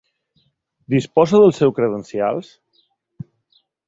[0.93, 2.49] Disposa dels seus credencials?